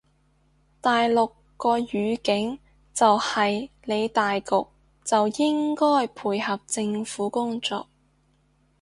[0.81, 2.57] 大陸個語境
[2.91, 4.65] 就係理大局
[5.05, 7.85] 就應該配合政府工作